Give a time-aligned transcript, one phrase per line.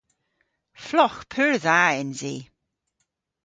[0.85, 2.37] Flogh pur dha ens i!